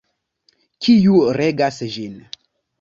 Kiu 0.87 1.21
regas 1.41 1.81
ĝin? 1.99 2.21